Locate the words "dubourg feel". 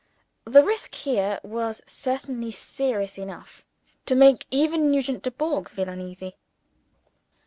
5.21-5.89